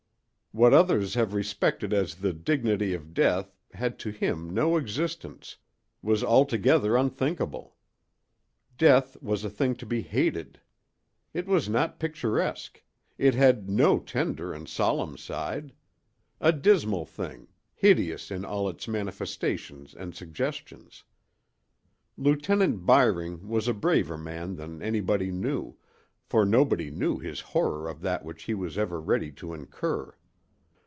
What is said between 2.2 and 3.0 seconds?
dignity